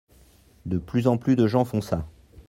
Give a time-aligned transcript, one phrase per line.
[0.65, 2.07] De plus en plus de gens font ça.